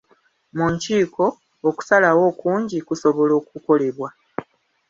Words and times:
Mu 0.57 0.65
nkiiko, 0.73 1.25
okusalawo 1.69 2.21
okungi 2.31 2.77
kusobola 2.87 3.33
okukolebwa. 3.41 4.09